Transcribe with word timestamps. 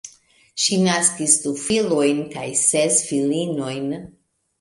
Ŝi 0.61 0.77
naskis 0.85 1.35
du 1.43 1.51
filojn 1.63 2.21
kaj 2.37 2.45
ses 2.63 2.97
filinojn. 3.11 3.93